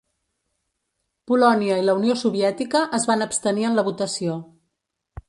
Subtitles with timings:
[1.31, 4.39] Polònia i la Unió Soviètica es van abstenir en la votació.